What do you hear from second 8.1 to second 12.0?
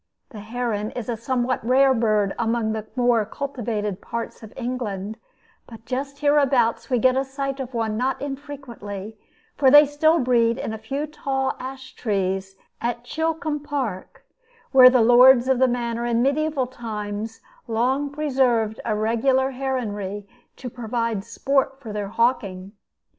infrequently, for they still breed in a few tall ash